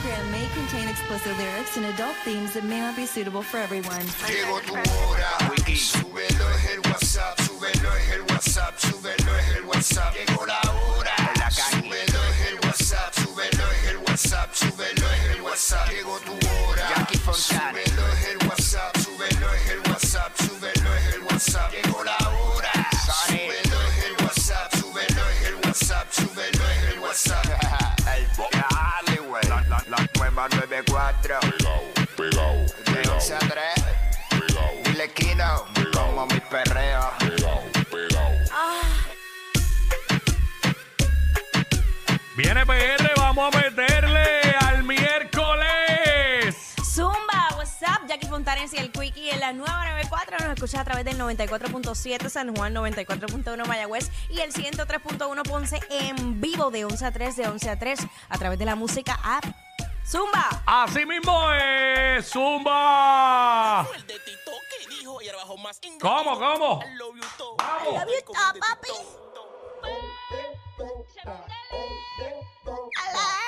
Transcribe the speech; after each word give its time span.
program 0.00 0.30
may 0.30 0.46
contain 0.54 0.88
explicit 0.88 1.36
lyrics 1.36 1.76
and 1.76 1.86
adult 1.86 2.14
themes 2.24 2.52
that 2.54 2.64
may 2.64 2.80
not 2.80 2.96
be 2.96 3.06
suitable 3.06 3.42
for 3.42 3.58
everyone. 3.58 4.04
Llegó 4.26 4.60
tu 4.60 4.74
hora, 4.74 5.30
súbelo 5.74 6.50
es 6.56 6.70
el 6.70 6.80
WhatsApp, 6.80 7.40
súbelo 7.40 7.96
es 7.96 8.10
el 8.12 8.22
WhatsApp, 8.22 8.78
súbelo 8.78 9.38
es 9.38 9.56
el 9.56 9.64
WhatsApp. 9.64 10.14
Llegó 10.14 10.46
la 10.46 10.60
hora, 10.70 11.16
súbelo 11.50 12.20
es 12.30 12.46
el 12.48 12.60
WhatsApp, 12.66 13.14
súbelo 13.14 13.70
es 13.72 13.84
el 13.90 13.96
WhatsApp, 13.98 14.54
súbelo 14.54 15.06
es 15.10 15.36
el 15.36 15.42
WhatsApp. 15.42 15.90
Llegó 15.90 16.18
tu 16.20 16.32
hora, 16.32 17.06
súbelo 17.32 18.08
es 18.12 18.24
el 18.28 18.39
Viene 42.42 42.64
PR, 42.64 43.12
vamos 43.18 43.54
a 43.54 43.58
meterle 43.58 44.56
al 44.60 44.82
miércoles. 44.82 46.56
Zumba, 46.82 47.50
what's 47.54 47.82
up? 47.82 48.06
Jackie 48.08 48.28
Fontanes 48.28 48.72
y 48.72 48.78
el 48.78 48.90
Quickie 48.90 49.28
en 49.28 49.40
la 49.40 49.52
nueva 49.52 49.86
94. 49.90 50.38
Nos 50.38 50.54
escuchas 50.54 50.80
a 50.80 50.84
través 50.84 51.04
del 51.04 51.18
94.7 51.18 52.30
San 52.30 52.56
Juan, 52.56 52.74
94.1 52.74 53.66
Mayagüez 53.66 54.10
y 54.30 54.40
el 54.40 54.54
103.1 54.54 55.42
Ponce 55.42 55.80
en 55.90 56.40
vivo 56.40 56.70
de 56.70 56.86
11 56.86 57.04
a 57.04 57.12
3, 57.12 57.36
de 57.36 57.46
11 57.46 57.68
a 57.68 57.78
3 57.78 58.00
a 58.30 58.38
través 58.38 58.58
de 58.58 58.64
la 58.64 58.74
música 58.74 59.20
app. 59.22 59.44
Zumba. 60.06 60.62
Así 60.64 61.04
mismo 61.04 61.52
es, 61.52 62.26
Zumba. 62.26 63.86
¿Cómo, 66.00 66.38
cómo? 66.38 66.80
Vamos. 67.58 68.02
Papi. 68.60 68.88
I 72.96 73.46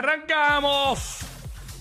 arrancamos. 0.00 1.18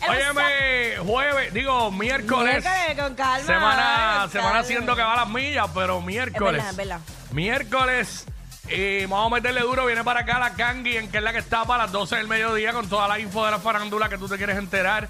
El 0.01 0.09
Óyeme, 0.11 0.97
jueves, 1.05 1.53
digo, 1.53 1.91
miércoles. 1.91 2.63
Miércoles, 2.63 2.97
con 2.97 3.15
calma, 3.15 3.45
Semana, 3.45 4.17
con 4.21 4.31
semana 4.31 4.49
calma. 4.49 4.59
haciendo 4.59 4.95
que 4.95 5.01
va 5.01 5.13
a 5.13 5.17
las 5.17 5.29
millas, 5.29 5.67
pero 5.73 6.01
miércoles. 6.01 6.63
Es 6.63 6.75
verdad, 6.75 6.99
es 7.01 7.05
verdad. 7.07 7.33
Miércoles. 7.33 8.25
Y 8.69 9.05
vamos 9.07 9.31
a 9.31 9.35
meterle 9.35 9.61
duro. 9.61 9.85
Viene 9.87 10.03
para 10.03 10.21
acá 10.21 10.39
la 10.39 10.53
Kangi, 10.53 10.95
en 10.95 11.09
que 11.11 11.17
es 11.17 11.23
la 11.23 11.33
que 11.33 11.39
está 11.39 11.65
para 11.65 11.83
las 11.83 11.91
12 11.91 12.15
del 12.15 12.27
mediodía, 12.27 12.71
con 12.71 12.87
toda 12.87 13.07
la 13.09 13.19
info 13.19 13.43
de 13.43 13.51
la 13.51 13.59
farándula 13.59 14.07
que 14.07 14.17
tú 14.17 14.29
te 14.29 14.37
quieres 14.37 14.57
enterar. 14.57 15.09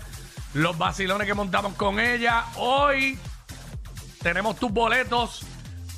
Los 0.54 0.76
vacilones 0.78 1.28
que 1.28 1.36
montamos 1.36 1.76
con 1.76 2.00
ella. 2.00 2.46
Hoy 2.56 3.20
tenemos 4.24 4.56
tus 4.56 4.72
boletos 4.72 5.44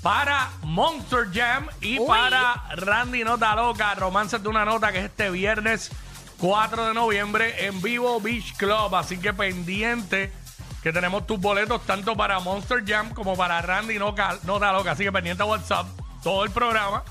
para 0.01 0.49
Monster 0.63 1.27
Jam 1.33 1.67
y 1.79 1.99
Uy. 1.99 2.07
para 2.07 2.65
Randy 2.75 3.23
Nota 3.23 3.55
Loca, 3.55 3.95
Romances 3.95 4.43
de 4.43 4.49
una 4.49 4.65
Nota, 4.65 4.91
que 4.91 4.99
es 4.99 5.05
este 5.05 5.29
viernes 5.29 5.91
4 6.41 6.87
de 6.87 6.93
noviembre 6.95 7.67
en 7.67 7.79
vivo 7.83 8.19
Beach 8.19 8.57
Club. 8.57 8.95
Así 8.95 9.19
que 9.19 9.31
pendiente 9.31 10.31
que 10.81 10.91
tenemos 10.91 11.27
tus 11.27 11.39
boletos 11.39 11.85
tanto 11.85 12.17
para 12.17 12.39
Monster 12.39 12.83
Jam 12.83 13.13
como 13.13 13.37
para 13.37 13.61
Randy 13.61 13.99
Nota, 13.99 14.39
Nota 14.43 14.71
Loca. 14.73 14.91
Así 14.91 15.03
que 15.03 15.11
pendiente 15.11 15.43
a 15.43 15.45
WhatsApp 15.45 15.85
todo 16.23 16.43
el 16.43 16.49
programa 16.49 17.03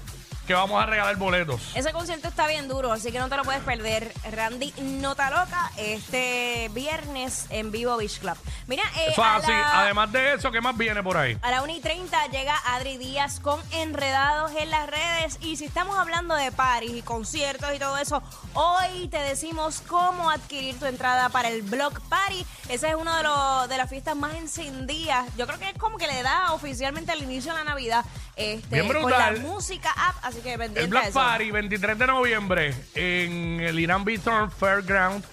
que 0.46 0.54
vamos 0.54 0.82
a 0.82 0.86
regalar 0.86 1.16
boletos. 1.16 1.60
Ese 1.74 1.92
concierto 1.92 2.28
está 2.28 2.46
bien 2.48 2.66
duro, 2.68 2.92
así 2.92 3.12
que 3.12 3.18
no 3.18 3.28
te 3.28 3.36
lo 3.36 3.44
puedes 3.44 3.62
perder. 3.62 4.12
Randy 4.32 4.72
Nota 4.80 5.30
Loca, 5.30 5.70
este 5.76 6.68
viernes 6.72 7.46
en 7.50 7.70
vivo 7.70 7.96
Beach 7.96 8.18
Club. 8.18 8.36
Mira, 8.66 8.82
eh, 8.98 9.08
Eso 9.12 9.22
así. 9.22 9.50
la, 9.50 9.80
Además 9.82 10.10
de 10.12 10.34
eso, 10.34 10.50
¿qué 10.50 10.60
más 10.60 10.76
viene 10.76 11.02
por 11.02 11.16
ahí? 11.16 11.38
a 11.42 11.50
la 11.50 11.62
1 11.62 11.72
y 11.72 11.80
30 11.80 12.26
llega 12.28 12.56
Adri 12.66 12.96
Díaz 12.98 13.40
con 13.40 13.60
Enredados 13.70 14.52
en 14.56 14.70
las 14.70 14.88
redes. 14.88 15.38
Y 15.40 15.56
si 15.56 15.64
estamos 15.66 15.98
hablando 15.98 16.34
de 16.34 16.50
paris 16.52 16.92
y 16.94 17.02
conciertos 17.02 17.72
y 17.74 17.78
todo 17.78 17.96
eso, 17.98 18.22
hoy 18.54 19.08
te 19.08 19.18
decimos 19.18 19.82
cómo 19.86 20.30
adquirir 20.30 20.78
tu 20.78 20.86
entrada 20.86 21.28
para 21.28 21.48
el 21.48 21.62
Block 21.62 22.00
Party. 22.08 22.44
Ese 22.68 22.88
es 22.90 22.94
uno 22.94 23.14
de, 23.16 23.22
los 23.22 23.68
de 23.68 23.76
las 23.76 23.88
fiestas 23.88 24.16
más 24.16 24.34
encendidas. 24.34 25.26
Yo 25.36 25.46
creo 25.46 25.58
que 25.58 25.68
es 25.70 25.78
como 25.78 25.96
que 25.98 26.06
le 26.06 26.22
da 26.22 26.52
oficialmente 26.52 27.12
el 27.12 27.22
inicio 27.22 27.52
a 27.52 27.54
la 27.56 27.64
Navidad. 27.64 28.04
Este, 28.40 28.66
Bien 28.82 28.86
Con 28.86 29.10
la 29.10 29.30
brutal. 29.30 29.40
música 29.40 29.90
app, 29.96 30.16
así 30.24 30.38
que 30.38 30.50
pendiente 30.58 30.80
El 30.80 30.86
a 30.86 30.88
Black 30.88 31.04
eso. 31.04 31.14
Party, 31.14 31.50
23 31.50 31.98
de 31.98 32.06
noviembre, 32.06 32.74
en 32.94 33.60
el 33.60 33.78
Irán 33.78 34.04
Bithorn 34.04 34.50
Fairground, 34.50 35.24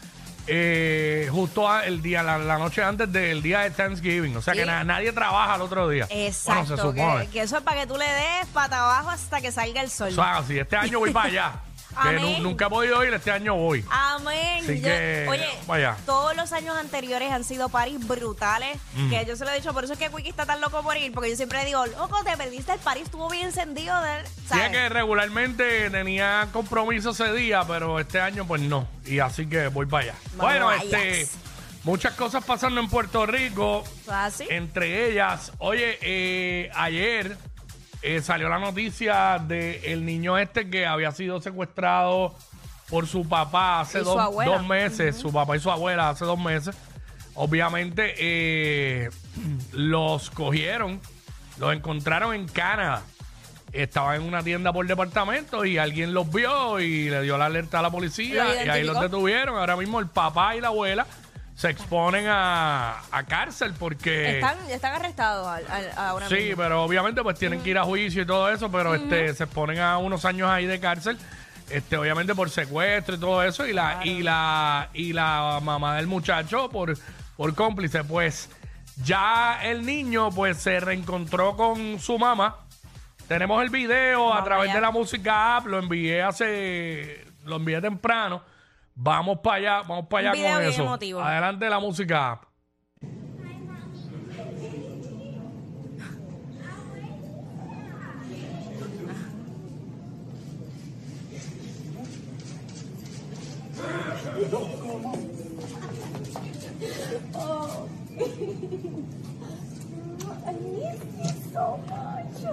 eh, 0.49 1.27
justo 1.31 1.69
a- 1.69 1.85
el 1.85 2.01
día, 2.01 2.23
la, 2.23 2.37
la 2.37 2.57
noche 2.57 2.81
antes 2.83 3.11
del 3.11 3.41
día 3.41 3.59
de 3.61 3.71
Thanksgiving. 3.71 4.35
O 4.37 4.41
sea 4.41 4.53
que 4.53 4.65
na- 4.65 4.83
nadie 4.83 5.11
trabaja 5.11 5.55
el 5.55 5.61
otro 5.61 5.89
día. 5.89 6.07
Exacto, 6.09 6.61
Bueno, 6.75 6.75
se 6.75 6.81
supone. 7.01 7.25
que, 7.25 7.31
que 7.31 7.41
eso 7.41 7.57
es 7.57 7.63
para 7.63 7.81
que 7.81 7.87
tú 7.87 7.97
le 7.97 8.05
des 8.07 8.45
para 8.53 8.77
abajo 8.83 9.09
hasta 9.09 9.41
que 9.41 9.51
salga 9.51 9.81
el 9.81 9.89
sol. 9.89 10.09
Eso 10.09 10.21
es 10.21 10.27
así. 10.27 10.57
Este 10.59 10.75
año 10.77 10.99
voy 10.99 11.11
para 11.11 11.27
allá. 11.27 11.53
que 12.03 12.11
nu- 12.13 12.19
Amén. 12.27 12.43
nunca 12.43 12.65
he 12.65 12.69
podido 12.69 13.03
ir, 13.03 13.13
este 13.13 13.31
año 13.31 13.55
voy. 13.55 13.83
Amén. 13.89 14.63
Así 14.63 14.75
Yo- 14.81 14.87
que, 14.87 15.25
oye, 15.29 15.47
vaya. 15.65 15.97
todos 16.05 16.35
los 16.35 16.51
años 16.53 16.75
anteriores 16.77 17.31
han 17.31 17.43
sido 17.43 17.69
paris 17.69 18.05
brutales. 18.07 18.77
Que 19.09 19.25
yo 19.25 19.35
se 19.35 19.45
lo 19.45 19.51
he 19.51 19.55
dicho, 19.55 19.73
por 19.73 19.83
eso 19.83 19.93
es 19.93 19.99
que 19.99 20.09
Wiki 20.09 20.29
está 20.29 20.45
tan 20.45 20.61
loco 20.61 20.81
por 20.83 20.97
ir. 20.97 21.11
Porque 21.13 21.29
yo 21.29 21.35
siempre 21.35 21.63
digo, 21.65 21.85
loco, 21.85 22.23
te 22.23 22.35
perdiste 22.37 22.73
el 22.73 22.79
París, 22.79 23.03
estuvo 23.05 23.29
bien 23.29 23.47
encendido. 23.47 23.99
De, 24.01 24.23
Sí, 24.25 24.31
es 24.43 24.49
¿sabes? 24.49 24.69
que 24.69 24.89
regularmente 24.89 25.89
tenía 25.89 26.47
compromiso 26.53 27.11
ese 27.11 27.33
día, 27.33 27.63
pero 27.67 27.99
este 27.99 28.19
año 28.21 28.45
pues 28.47 28.61
no. 28.61 28.87
Y 29.05 29.19
así 29.19 29.47
que 29.47 29.67
voy 29.67 29.85
para 29.85 30.03
allá. 30.05 30.15
bueno, 30.35 30.71
este, 30.71 31.21
Ajax. 31.21 31.31
muchas 31.83 32.13
cosas 32.15 32.43
pasando 32.43 32.79
en 32.81 32.89
Puerto 32.89 33.25
Rico. 33.25 33.83
¿Así? 34.07 34.45
Entre 34.49 35.09
ellas, 35.11 35.51
oye, 35.59 35.97
eh, 36.01 36.69
ayer 36.75 37.37
eh, 38.01 38.21
salió 38.21 38.49
la 38.49 38.59
noticia 38.59 39.39
de 39.39 39.91
el 39.93 40.05
niño 40.05 40.37
este 40.37 40.69
que 40.69 40.85
había 40.85 41.11
sido 41.11 41.41
secuestrado 41.41 42.35
por 42.89 43.07
su 43.07 43.27
papá 43.27 43.81
hace 43.81 43.99
Y 43.99 44.03
su 44.03 44.09
dos, 44.09 44.19
abuela. 44.19 44.51
dos 44.57 44.65
meses, 44.67 45.15
su 45.17 45.31
papá 45.33 45.57
y 45.57 45.59
su 45.59 45.69
abuela 45.71 46.09
hace 46.09 46.25
dos 46.25 46.39
meses. 46.39 46.75
Obviamente 47.35 48.15
eh, 48.17 49.09
los 49.73 50.29
cogieron, 50.29 50.99
los 51.57 51.73
encontraron 51.73 52.33
en 52.33 52.47
Canadá. 52.47 53.01
Estaban 53.73 54.21
en 54.21 54.27
una 54.27 54.41
tienda 54.43 54.71
por 54.71 54.87
departamento 54.87 55.65
y 55.65 55.77
alguien 55.77 56.13
los 56.13 56.31
vio 56.31 56.79
y 56.79 57.09
le 57.09 57.21
dio 57.23 57.37
la 57.37 57.47
alerta 57.47 57.79
a 57.79 57.81
la 57.81 57.91
policía 57.91 58.45
¿Lo 58.45 58.49
y 58.55 58.57
ahí 58.57 58.65
los 58.65 58.95
identificó? 58.95 59.01
detuvieron. 59.03 59.57
Ahora 59.57 59.75
mismo 59.75 59.99
el 59.99 60.07
papá 60.07 60.55
y 60.55 60.61
la 60.61 60.69
abuela 60.69 61.05
se 61.57 61.71
exponen 61.71 62.27
a, 62.27 62.99
a 63.09 63.23
cárcel 63.23 63.73
porque... 63.79 64.35
Están, 64.35 64.57
están 64.69 64.93
arrestados 64.93 65.47
al- 65.47 65.65
al- 65.71 65.91
ahora 65.97 66.29
Sí, 66.29 66.35
mismo. 66.35 66.57
pero 66.57 66.83
obviamente 66.83 67.23
pues 67.23 67.39
tienen 67.39 67.63
que 67.63 67.71
ir 67.71 67.79
a 67.79 67.83
juicio 67.83 68.21
y 68.21 68.25
todo 68.27 68.47
eso, 68.51 68.71
pero 68.71 68.93
este 68.93 69.33
se 69.33 69.45
exponen 69.45 69.79
a 69.79 69.97
unos 69.97 70.23
años 70.25 70.51
ahí 70.51 70.67
de 70.67 70.79
cárcel, 70.79 71.17
este 71.71 71.97
obviamente 71.97 72.35
por 72.35 72.51
secuestro 72.51 73.15
y 73.15 73.19
todo 73.19 73.41
eso 73.41 73.65
y 73.65 73.73
la 73.73 74.01
y 74.05 74.21
la 74.21 74.89
y 74.93 75.13
la 75.13 75.59
mamá 75.63 75.95
del 75.95 76.05
muchacho 76.05 76.69
por 76.69 76.93
por 77.35 77.55
cómplice, 77.55 78.03
pues 78.03 78.51
ya 79.03 79.59
el 79.63 79.83
niño 79.83 80.29
pues 80.29 80.57
se 80.57 80.79
reencontró 80.79 81.55
con 81.57 81.99
su 81.99 82.19
mamá. 82.19 82.57
Tenemos 83.27 83.63
el 83.63 83.69
video 83.71 84.27
a 84.27 84.29
Vamos 84.35 84.43
través 84.45 84.65
allá. 84.69 84.75
de 84.75 84.81
la 84.81 84.91
música 84.91 85.57
app, 85.57 85.65
lo 85.65 85.79
envié 85.79 86.21
hace 86.21 87.25
lo 87.45 87.55
envié 87.55 87.81
temprano. 87.81 88.43
Vamos 88.99 89.39
para 89.43 89.57
allá, 89.57 89.81
vamos 89.87 90.07
para 90.07 90.29
allá 90.29 90.31
video 90.31 90.49
con 90.53 90.59
bien 90.59 90.71
eso. 90.71 90.81
emotivo. 90.83 91.21
Adelante 91.21 91.69
la 91.69 91.79
música. 91.79 92.41
I 110.45 110.51
miss 110.53 110.99
you 111.17 111.51
so 111.51 111.79
much. 111.89 112.43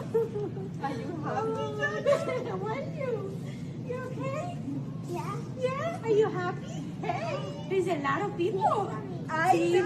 Are 0.83 0.95
you 0.95 1.11
happy? 1.25 2.11
How 2.49 2.67
are 2.67 2.83
you? 2.97 3.41
You 3.87 3.97
okay? 4.11 4.64
Yeah. 5.11 5.37
Yeah? 5.59 5.99
Are 6.03 6.11
you 6.11 6.29
happy? 6.29 6.83
Hey, 7.03 7.39
there's 7.69 7.87
a 7.87 7.97
lot 8.03 8.23
of 8.23 8.37
people. 8.37 8.93
I 9.29 9.57
know. 9.57 9.85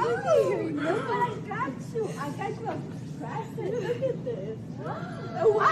Look, 0.73 1.11
I 1.11 1.35
got 1.49 1.73
you. 1.94 2.11
I 2.19 2.31
got 2.31 2.50
you 2.50 2.69
a 2.69 2.79
present. 3.19 3.75
Look 3.82 4.03
at 4.03 4.25
this. 4.25 4.59
Wow. 5.38 5.70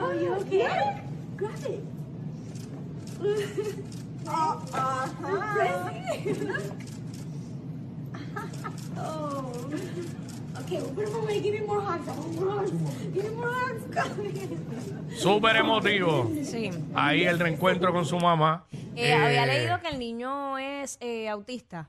Are 0.00 0.14
you 0.14 0.34
okay? 0.34 1.02
Grab 1.36 1.64
it. 1.64 1.82
oh, 4.28 4.62
uh-huh. 4.72 5.54
Present. 5.54 6.72
oh. 8.96 9.52
Okay, 10.60 10.82
put 10.94 11.08
him 11.08 11.14
away. 11.16 11.40
Give 11.40 11.54
me 11.54 11.60
more 11.66 11.80
hugs. 11.80 12.08
I 12.08 12.12
want 12.12 12.40
more 12.40 12.50
hugs. 12.50 12.70
Give 13.14 13.24
me 13.24 13.30
more 13.30 13.52
hugs. 13.52 13.82
Come 13.94 14.32
Súper 15.16 15.56
emotivo. 15.56 16.30
Sí. 16.44 16.70
Ahí 16.94 17.24
el 17.24 17.38
reencuentro 17.38 17.92
con 17.92 18.04
su 18.04 18.18
mamá. 18.18 18.64
Eh, 18.98 19.10
Eh, 19.10 19.14
Había 19.14 19.46
leído 19.46 19.80
que 19.80 19.88
el 19.88 19.98
niño 19.98 20.58
es 20.58 20.98
eh, 21.00 21.28
autista. 21.28 21.88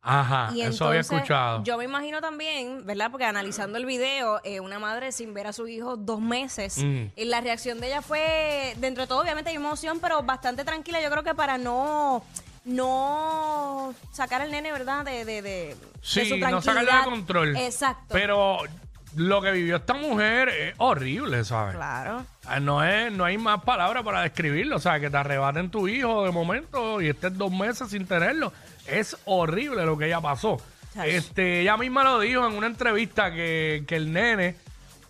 Ajá, 0.00 0.50
Y 0.54 0.62
eso 0.62 0.86
había 0.86 1.00
entonces, 1.00 1.12
escuchado. 1.18 1.62
Yo 1.64 1.76
me 1.76 1.84
imagino 1.84 2.20
también, 2.20 2.86
¿verdad? 2.86 3.10
Porque 3.10 3.24
analizando 3.26 3.76
el 3.78 3.84
video, 3.84 4.40
eh, 4.44 4.60
una 4.60 4.78
madre 4.78 5.12
sin 5.12 5.34
ver 5.34 5.46
a 5.48 5.52
su 5.52 5.66
hijo 5.68 5.96
dos 5.96 6.20
meses, 6.20 6.78
Mm. 6.78 7.06
y 7.16 7.24
la 7.26 7.40
reacción 7.40 7.78
de 7.80 7.88
ella 7.88 8.00
fue, 8.00 8.74
dentro 8.78 9.02
de 9.02 9.06
todo, 9.08 9.20
obviamente 9.20 9.50
hay 9.50 9.56
emoción, 9.56 9.98
pero 10.00 10.22
bastante 10.22 10.64
tranquila. 10.64 11.00
Yo 11.02 11.10
creo 11.10 11.24
que 11.24 11.34
para 11.34 11.58
no 11.58 12.22
no 12.64 13.94
sacar 14.12 14.40
al 14.42 14.50
nene, 14.50 14.72
¿verdad? 14.72 15.04
De, 15.04 15.24
de, 15.24 15.42
de, 15.42 15.42
de 15.42 15.76
Sí, 16.02 16.28
su 16.28 16.36
no 16.36 16.60
sacarlo 16.60 16.60
de 16.60 16.86
tranquilidad. 16.86 17.04
control. 17.04 17.56
Exacto. 17.56 18.06
Pero 18.10 18.58
lo 19.16 19.40
que 19.42 19.50
vivió 19.52 19.76
esta 19.76 19.94
mujer 19.94 20.48
es 20.48 20.74
horrible, 20.78 21.44
¿sabes? 21.44 21.74
Claro. 21.76 22.24
Ah, 22.46 22.60
No, 22.60 22.82
es, 22.84 23.10
no 23.12 23.24
hay 23.24 23.38
más 23.38 23.62
palabras 23.62 24.02
para 24.04 24.22
describirlo. 24.22 24.76
O 24.76 24.80
sea, 24.80 25.00
que 25.00 25.10
te 25.10 25.16
arrebaten 25.16 25.70
tu 25.70 25.88
hijo 25.88 26.24
de 26.24 26.30
momento 26.30 27.00
y 27.00 27.08
estés 27.08 27.36
dos 27.36 27.50
meses 27.52 27.90
sin 27.90 28.06
tenerlo. 28.06 28.52
Es 28.86 29.16
horrible 29.24 29.84
lo 29.84 29.96
que 29.98 30.06
ella 30.06 30.20
pasó. 30.20 30.58
Este, 31.04 31.60
ella 31.60 31.76
misma 31.76 32.02
lo 32.04 32.20
dijo 32.20 32.46
en 32.46 32.54
una 32.56 32.66
entrevista 32.66 33.32
que, 33.32 33.84
que 33.86 33.96
el 33.96 34.12
nene, 34.12 34.56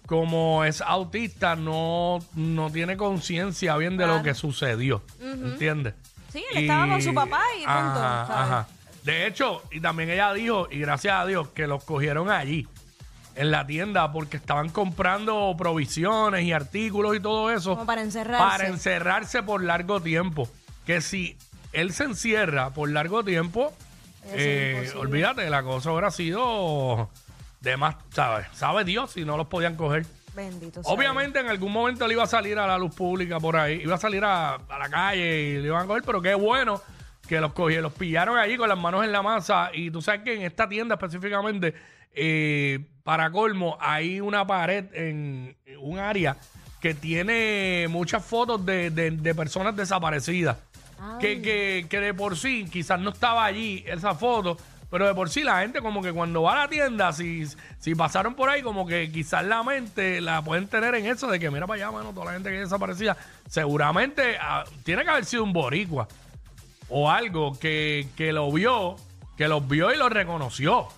como 0.07 0.65
es 0.65 0.81
autista, 0.81 1.57
no, 1.57 2.19
no 2.35 2.71
tiene 2.71 2.97
conciencia 2.97 3.77
bien 3.77 3.97
de 3.97 4.07
lo 4.07 4.23
que 4.23 4.35
sucedió. 4.35 5.03
¿Entiendes? 5.21 5.95
Sí, 6.33 6.45
él 6.53 6.65
estaba 6.65 6.89
con 6.89 7.01
su 7.01 7.15
papá 7.15 7.41
y 7.57 7.65
punto, 7.65 7.71
Ajá, 7.73 8.27
¿sabes? 8.27 8.43
ajá. 8.53 8.69
De 9.05 9.27
hecho, 9.27 9.63
y 9.71 9.81
también 9.81 10.11
ella 10.11 10.33
dijo, 10.35 10.69
y 10.71 10.79
gracias 10.81 11.15
a 11.15 11.25
Dios, 11.25 11.49
que 11.49 11.67
los 11.67 11.83
cogieron 11.85 12.31
allí, 12.31 12.69
en 13.39 13.53
la 13.53 13.65
tienda, 13.65 14.11
porque 14.11 14.37
estaban 14.37 14.69
comprando 14.69 15.55
provisiones 15.57 16.45
y 16.45 16.53
artículos 16.53 17.17
y 17.17 17.21
todo 17.21 17.53
eso. 17.53 17.75
Como 17.75 17.87
para 17.87 18.03
encerrarse. 18.03 18.45
Para 18.45 18.67
encerrarse 18.67 19.43
por 19.45 19.63
largo 19.63 20.01
tiempo. 20.01 20.49
Que 20.85 21.01
si 21.01 21.39
él 21.73 21.93
se 21.93 22.05
encierra 22.05 22.71
por 22.71 22.91
largo 22.91 23.23
tiempo, 23.23 23.73
eh, 24.33 24.91
olvídate, 24.97 25.49
la 25.51 25.63
cosa 25.63 25.91
habrá 25.91 26.11
sido 26.11 27.09
de 27.61 27.77
más, 27.77 27.95
¿sabes? 28.11 28.49
Sabe 28.55 28.83
Dios 28.83 29.13
si 29.13 29.25
no 29.25 29.37
los 29.37 29.47
podían 29.47 29.77
coger. 29.77 30.05
Bendito 30.35 30.83
sea 30.83 30.93
Obviamente 30.93 31.39
en 31.39 31.47
algún 31.47 31.71
momento 31.71 32.07
él 32.07 32.13
iba 32.13 32.25
a 32.25 32.29
salir 32.29 32.59
a 32.59 32.67
la 32.67 32.77
luz 32.77 32.93
pública 32.93 33.39
por 33.39 33.57
ahí, 33.57 33.81
iba 33.83 33.95
a 33.95 33.99
salir 33.99 34.25
a, 34.25 34.55
a 34.55 34.79
la 34.79 34.89
calle 34.89 35.43
y 35.43 35.53
le 35.59 35.69
iban 35.69 35.85
a 35.85 35.87
coger, 35.87 36.03
pero 36.05 36.21
qué 36.21 36.35
bueno 36.35 36.81
que 37.29 37.41
los 37.41 37.53
cogieron, 37.53 37.85
los 37.85 37.93
pillaron 37.93 38.39
allí 38.39 38.57
con 38.57 38.69
las 38.69 38.79
manos 38.79 39.05
en 39.05 39.13
la 39.13 39.23
masa. 39.23 39.71
Y 39.73 39.91
tú 39.91 40.01
sabes 40.03 40.23
que 40.23 40.35
en 40.35 40.43
esta 40.43 40.69
tienda 40.69 40.95
específicamente, 40.97 41.75
eh, 42.15 42.81
para 43.05 43.31
colmo, 43.31 43.77
hay 43.81 44.21
una 44.21 44.47
pared 44.47 44.87
en 44.95 45.57
un 45.81 45.99
área 45.99 46.37
que 46.81 46.95
tiene 46.95 47.87
muchas 47.91 48.25
fotos 48.25 48.65
de, 48.65 48.91
de- 48.91 49.11
de 49.11 49.35
personas 49.35 49.77
desaparecidas. 49.77 50.57
Que, 51.21 51.41
que, 51.41 51.87
que 51.89 52.01
de 52.01 52.13
por 52.13 52.37
sí 52.37 52.67
quizás 52.73 52.99
no 53.01 53.11
estaba 53.11 53.45
allí 53.45 53.85
esa 53.87 54.15
foto, 54.17 54.57
pero 54.91 55.07
de 55.07 55.15
por 55.15 55.29
sí 55.31 55.45
la 55.45 55.61
gente 55.61 55.81
como 55.81 56.03
que 56.03 56.13
cuando 56.13 56.43
va 56.43 56.55
a 56.55 56.59
la 56.65 56.69
tienda, 56.69 57.13
si, 57.13 57.45
si 57.79 57.95
pasaron 57.95 58.35
por 58.35 58.49
ahí, 58.51 58.63
como 58.63 58.85
que 58.85 59.09
quizás 59.13 59.45
la 59.45 59.63
mente 59.63 60.21
la 60.21 60.43
pueden 60.43 60.67
tener 60.67 60.97
en 60.97 61.07
eso 61.07 61.29
de 61.29 61.39
que 61.39 61.51
mira 61.53 61.69
para 61.69 61.85
allá, 61.85 61.93
mano, 61.93 62.13
toda 62.13 62.27
la 62.27 62.33
gente 62.33 62.51
que 62.51 62.59
desaparecida, 62.59 63.17
seguramente 63.49 64.37
ah, 64.41 64.65
tiene 64.85 65.05
que 65.05 65.11
haber 65.11 65.25
sido 65.25 65.45
un 65.45 65.53
boricua 65.53 66.09
o 66.91 67.11
algo 67.11 67.59
que, 67.59 68.09
que 68.17 68.33
lo 68.33 68.51
vio, 68.53 68.97
que 69.37 69.49
los 69.49 69.67
vio 69.69 69.93
y 69.93 69.97
los 69.97 70.11
reconoció. 70.11 70.89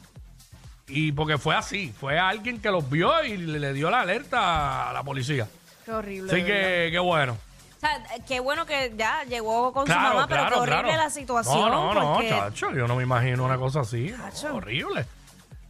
Y 0.88 1.12
porque 1.12 1.38
fue 1.38 1.54
así, 1.54 1.92
fue 1.98 2.18
alguien 2.18 2.60
que 2.60 2.70
los 2.70 2.88
vio 2.90 3.22
y 3.24 3.36
le, 3.36 3.60
le 3.60 3.72
dio 3.72 3.90
la 3.90 4.00
alerta 4.00 4.90
a 4.90 4.92
la 4.92 5.02
policía. 5.04 5.46
Qué 5.84 5.92
horrible. 5.92 6.32
Así 6.32 6.42
verdad. 6.42 6.56
que, 6.56 6.88
qué 6.92 6.98
bueno. 6.98 7.32
O 7.76 7.80
sea, 7.80 8.02
qué 8.28 8.40
bueno 8.40 8.66
que 8.66 8.92
ya 8.96 9.22
llegó 9.24 9.72
con 9.72 9.86
su 9.86 9.92
Claro, 9.92 10.14
mamá, 10.16 10.26
pero 10.28 10.48
qué 10.48 10.54
horrible 10.54 10.82
claro. 10.82 10.96
la 10.98 11.10
situación. 11.10 11.70
No, 11.70 11.94
no, 11.94 12.14
porque- 12.14 12.30
no, 12.30 12.36
chacho, 12.50 12.72
yo 12.72 12.86
no 12.86 12.96
me 12.96 13.04
imagino 13.04 13.44
una 13.44 13.56
cosa 13.56 13.80
así. 13.80 14.12
Chacho. 14.14 14.54
Horrible. 14.56 15.06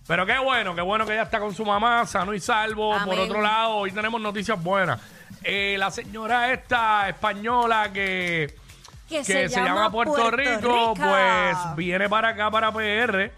Pero 0.07 0.27
qué 0.27 0.39
bueno, 0.41 0.75
qué 0.75 0.81
bueno 0.81 1.07
que 1.07 1.13
ella 1.13 1.23
está 1.23 1.39
con 1.39 1.55
su 1.55 1.65
mamá, 1.65 2.05
sano 2.07 2.35
y 2.35 2.41
salvo. 2.41 2.93
Amén. 2.95 3.07
Por 3.09 3.19
otro 3.21 3.41
lado, 3.41 3.77
hoy 3.77 3.93
tenemos 3.93 4.21
noticias 4.21 4.61
buenas. 4.61 5.01
Eh, 5.45 5.77
la 5.79 5.91
señora 5.93 6.53
esta 6.53 7.09
española 7.09 7.91
que, 7.93 8.57
que, 9.11 9.19
que 9.19 9.49
se, 9.49 9.49
llama, 9.49 9.91
Puerto, 9.91 10.31
Rico, 10.31 10.95
pues 10.97 11.57
viene 11.77 12.09
para 12.09 12.29
acá, 12.29 12.51
para 12.51 12.73
PR, 12.73 13.31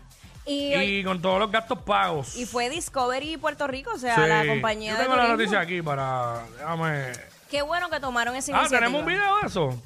y, 0.47 0.75
y 0.75 1.05
con 1.05 1.21
todos 1.21 1.39
los 1.41 1.51
gastos 1.51 1.79
pagos. 1.81 2.37
y 2.37 2.47
fue 2.47 2.69
Discovery 2.71 3.37
Puerto 3.39 3.67
Rico, 3.67 3.91
o 3.95 3.99
sea, 3.99 4.15
Sí. 4.15 4.21
la 4.29 4.47
compañía 4.47 4.93
Yo 4.93 4.99
de 4.99 5.05
tengo 5.05 5.17
la 5.17 5.29
noticia 5.29 5.61
aquí 5.61 5.83
para... 5.83 6.43
Déjame... 6.59 7.13
Qué 7.51 7.63
bueno 7.63 7.91
que 7.91 8.01
tomaron 8.01 8.35
Ah, 8.35 8.39
iniciativa. 8.39 8.69
¿tenemos 8.69 9.01
un 9.01 9.07
video 9.07 9.41
de 9.41 9.47
eso? 9.47 9.83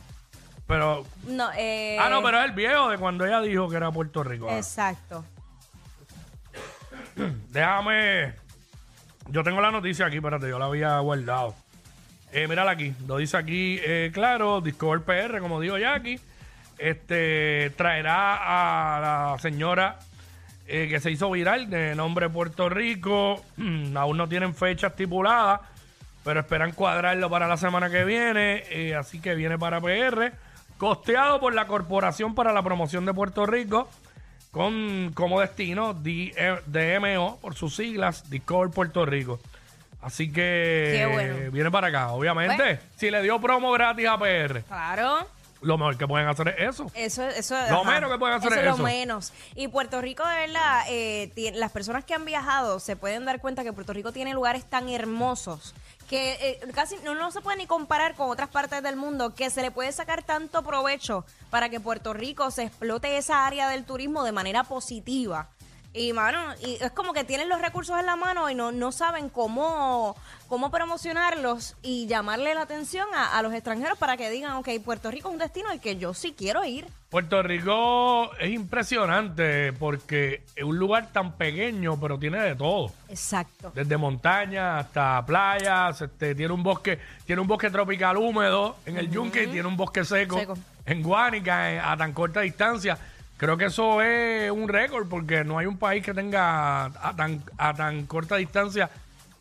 Pero... 0.67 1.05
No, 1.27 1.49
eh, 1.56 1.97
Ah, 2.00 2.09
no, 2.11 2.23
pero 2.23 2.38
es 2.41 2.44
el 2.47 2.53
viejo 2.53 2.88
de 2.91 2.99
cuando 2.99 3.25
ella 3.25 3.41
dijo 3.41 3.69
que 3.69 3.77
era 3.77 3.91
Puerto 3.91 4.23
Rico. 4.23 4.49
Ah. 4.50 4.56
Exacto. 4.59 5.25
Déjame. 7.50 8.35
Yo 9.28 9.43
tengo 9.43 9.61
la 9.61 9.71
noticia 9.71 10.07
aquí, 10.07 10.16
espérate, 10.16 10.49
yo 10.49 10.59
la 10.59 10.66
había 10.66 10.99
guardado. 11.00 11.55
Eh, 12.33 12.49
aquí, 12.68 12.95
lo 13.06 13.16
dice 13.16 13.37
aquí, 13.37 13.78
eh, 13.83 14.11
claro, 14.12 14.61
Discover 14.61 15.02
PR, 15.02 15.40
como 15.40 15.61
digo 15.61 15.78
Jackie, 15.78 16.21
este 16.78 17.71
traerá 17.76 18.37
a 18.97 19.00
la 19.00 19.38
señora 19.38 19.99
eh, 20.68 20.88
que 20.90 20.99
se 20.99 21.12
hizo 21.12 21.30
viral 21.30 21.71
de 21.71 21.95
nombre 21.95 22.28
Puerto 22.28 22.68
Rico. 22.68 23.42
Aún 23.97 24.16
no 24.16 24.28
tienen 24.28 24.54
fecha 24.54 24.88
estipulada, 24.88 25.62
pero 26.25 26.40
esperan 26.40 26.73
cuadrarlo 26.73 27.30
para 27.30 27.47
la 27.47 27.56
semana 27.56 27.88
que 27.88 28.04
viene. 28.04 28.64
eh, 28.71 28.95
así 28.97 29.21
que 29.21 29.35
viene 29.35 29.59
para 29.59 29.80
PR, 29.80 30.33
costeado 30.76 31.38
por 31.40 31.54
la 31.54 31.66
Corporación 31.66 32.35
para 32.35 32.52
la 32.52 32.62
Promoción 32.62 33.06
de 33.06 33.14
Puerto 33.14 33.47
Rico 33.47 33.88
con 34.50 35.12
como 35.14 35.40
destino 35.40 35.92
DMO 35.95 37.38
por 37.40 37.54
sus 37.54 37.76
siglas 37.76 38.28
Discover 38.30 38.71
Puerto 38.71 39.04
Rico. 39.04 39.38
Así 40.06 40.30
que 40.32 40.94
Qué 40.96 41.06
bueno. 41.12 41.50
viene 41.50 41.70
para 41.70 41.88
acá. 41.88 42.12
Obviamente, 42.12 42.62
Bueno. 42.62 42.80
si 42.96 43.10
le 43.10 43.22
dio 43.22 43.40
promo 43.40 43.72
gratis 43.72 44.06
a 44.06 44.16
PR, 44.18 44.62
Claro. 44.62 45.26
lo 45.62 45.76
mejor 45.78 45.98
que 45.98 46.06
pueden 46.06 46.28
hacer 46.28 46.48
es 46.58 46.70
eso. 46.70 46.86
Eso, 46.94 47.26
eso, 47.26 47.54
Lo 47.70 47.80
ajá. 47.82 47.90
menos 47.90 48.12
que 48.12 48.18
pueden 48.18 48.36
hacer 48.36 48.52
es 48.52 48.58
es 48.58 48.64
eso. 48.66 48.76
lo 48.78 48.84
menos. 48.84 49.32
Y 49.56 49.66
Puerto 49.68 50.00
Rico, 50.00 50.25
de 50.26 50.36
verdad, 50.46 50.84
eh, 50.88 51.32
ti- 51.34 51.50
las 51.50 51.72
personas 51.72 52.04
que 52.04 52.14
han 52.14 52.25
viajado 52.25 52.78
se 52.78 52.94
pueden 52.94 53.25
dar 53.25 53.40
cuenta 53.40 53.64
que 53.64 53.72
Puerto 53.72 53.92
Rico 53.92 54.12
tiene 54.12 54.32
lugares 54.32 54.64
tan 54.64 54.88
hermosos 54.88 55.75
que 56.08 56.34
eh, 56.40 56.60
casi 56.72 56.94
no, 57.02 57.16
no 57.16 57.32
se 57.32 57.40
puede 57.40 57.56
ni 57.58 57.66
comparar 57.66 58.14
con 58.14 58.30
otras 58.30 58.48
partes 58.48 58.80
del 58.80 58.94
mundo, 58.94 59.34
que 59.34 59.50
se 59.50 59.60
le 59.60 59.72
puede 59.72 59.90
sacar 59.90 60.22
tanto 60.22 60.62
provecho 60.62 61.25
para 61.50 61.68
que 61.68 61.80
Puerto 61.80 62.12
Rico 62.12 62.52
se 62.52 62.62
explote 62.62 63.16
esa 63.16 63.44
área 63.44 63.68
del 63.68 63.82
turismo 63.84 64.22
de 64.22 64.30
manera 64.30 64.62
positiva. 64.62 65.48
Y, 65.93 66.12
mano, 66.12 66.38
y 66.62 66.75
es 66.83 66.90
como 66.93 67.12
que 67.14 67.25
tienen 67.25 67.49
los 67.49 67.61
recursos 67.61 67.99
en 67.99 68.05
la 68.07 68.16
mano 68.16 68.50
y 68.50 68.55
no, 68.55 68.71
no 68.71 68.93
saben 68.93 69.31
cómo, 69.31 70.14
cómo 70.47 70.71
promocionarlos 70.71 71.75
y 71.83 72.07
llamarle 72.07 72.55
la 72.55 72.62
atención 72.62 73.07
a, 73.14 73.38
a 73.38 73.43
los 73.43 73.55
extranjeros 73.55 73.97
para 73.97 74.19
que 74.19 74.28
digan, 74.28 74.52
ok, 74.57 74.69
Puerto 74.85 75.11
Rico 75.11 75.28
es 75.28 75.33
un 75.35 75.38
destino 75.40 75.71
al 75.71 75.81
que 75.81 75.97
yo 75.97 76.12
sí 76.12 76.35
quiero 76.37 76.64
ir. 76.66 76.87
Puerto 77.09 77.43
Rico 77.43 78.31
es 78.38 78.50
impresionante 78.50 79.73
porque 79.73 80.43
es 80.55 80.64
un 80.64 80.78
lugar 80.78 81.09
tan 81.12 81.33
pequeño, 81.33 81.99
pero 81.99 82.19
tiene 82.19 82.40
de 82.43 82.55
todo. 82.57 82.93
Exacto. 83.09 83.73
Desde 83.75 83.97
montañas 83.97 84.85
hasta 84.87 85.25
playas, 85.25 86.00
este, 86.02 86.35
tiene 86.35 86.52
un 86.52 86.62
bosque, 86.62 87.00
tiene 87.25 87.40
un 87.40 87.49
bosque 87.49 87.71
tropical 87.71 88.16
húmedo 88.19 88.76
en 88.85 88.99
el 88.99 89.11
yunque 89.11 89.45
y 89.45 89.47
tiene 89.47 89.66
un 89.69 89.76
bosque 89.78 90.05
seco, 90.05 90.38
Seco. 90.38 90.59
en 90.85 91.02
Guánica 91.02 91.73
en- 91.73 91.81
a 91.81 91.97
tan 91.97 92.12
corta 92.12 92.40
distancia. 92.40 92.99
Creo 93.37 93.57
que 93.57 93.66
eso 93.66 94.00
es 94.00 94.50
un 94.50 94.69
récord 94.69 95.09
porque 95.09 95.45
no 95.45 95.59
hay 95.59 95.66
un 95.66 95.78
país 95.78 96.02
que 96.02 96.14
tenga 96.14 96.87
a 96.87 97.14
tan, 97.16 97.43
a 97.59 97.75
tan 97.75 98.07
corta 98.07 98.37
distancia 98.37 98.90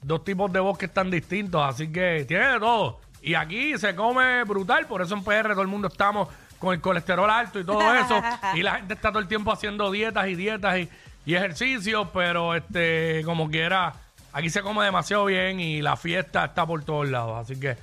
dos 0.01 0.23
tipos 0.23 0.51
de 0.51 0.59
bosques 0.59 0.93
tan 0.93 1.09
distintos. 1.09 1.61
Así 1.63 1.91
que 1.91 2.25
tiene 2.27 2.47
de 2.47 2.59
todo. 2.59 2.99
Y 3.21 3.33
aquí 3.33 3.77
se 3.77 3.95
come 3.95 4.43
brutal, 4.43 4.85
por 4.85 5.01
eso 5.01 5.15
en 5.15 5.23
PR 5.23 5.49
todo 5.49 5.61
el 5.61 5.67
mundo 5.67 5.87
estamos 5.87 6.29
con 6.59 6.73
el 6.73 6.81
colesterol 6.81 7.29
alto 7.29 7.59
y 7.59 7.63
todo 7.63 7.93
eso. 7.95 8.21
y 8.53 8.61
la 8.61 8.75
gente 8.75 8.93
está 8.93 9.09
todo 9.09 9.19
el 9.19 9.27
tiempo 9.27 9.51
haciendo 9.51 9.89
dietas 9.91 10.27
y 10.27 10.35
dietas 10.35 10.77
y, 10.77 10.89
y 11.25 11.35
ejercicios, 11.35 12.07
pero 12.13 12.53
este, 12.53 13.23
como 13.25 13.49
quiera, 13.49 13.93
aquí 14.31 14.49
se 14.49 14.61
come 14.61 14.85
demasiado 14.85 15.25
bien 15.25 15.59
y 15.59 15.81
la 15.81 15.95
fiesta 15.95 16.45
está 16.45 16.65
por 16.65 16.83
todos 16.83 17.09
lados. 17.09 17.49
Así 17.49 17.59
que 17.59 17.77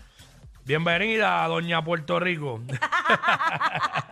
bienvenida, 0.64 1.44
doña 1.48 1.82
Puerto 1.82 2.20
Rico. 2.20 2.60